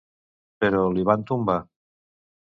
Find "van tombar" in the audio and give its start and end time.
1.09-1.59